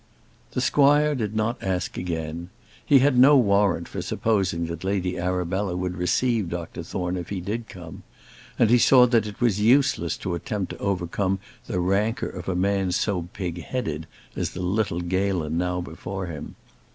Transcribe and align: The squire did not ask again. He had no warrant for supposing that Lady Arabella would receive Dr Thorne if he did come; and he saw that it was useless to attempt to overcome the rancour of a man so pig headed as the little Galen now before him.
The 0.53 0.61
squire 0.61 1.13
did 1.13 1.35
not 1.35 1.61
ask 1.61 1.95
again. 1.95 2.49
He 2.83 2.97
had 2.97 3.19
no 3.19 3.37
warrant 3.37 3.87
for 3.87 4.01
supposing 4.01 4.65
that 4.65 4.83
Lady 4.83 5.19
Arabella 5.19 5.75
would 5.75 5.95
receive 5.95 6.49
Dr 6.49 6.81
Thorne 6.81 7.17
if 7.17 7.29
he 7.29 7.39
did 7.39 7.69
come; 7.69 8.01
and 8.57 8.71
he 8.71 8.79
saw 8.79 9.05
that 9.05 9.27
it 9.27 9.39
was 9.39 9.61
useless 9.61 10.17
to 10.17 10.33
attempt 10.33 10.71
to 10.71 10.79
overcome 10.79 11.37
the 11.67 11.79
rancour 11.79 12.29
of 12.29 12.49
a 12.49 12.55
man 12.55 12.91
so 12.91 13.29
pig 13.33 13.61
headed 13.63 14.07
as 14.35 14.53
the 14.53 14.61
little 14.61 15.01
Galen 15.01 15.59
now 15.59 15.81
before 15.81 16.25
him. 16.25 16.55